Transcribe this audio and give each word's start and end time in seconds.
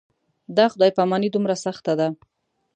دا 0.57 0.65
خدای 0.71 0.91
پاماني 0.97 1.27
دومره 1.31 1.55
سخته 1.65 1.93
ده. 1.99 2.07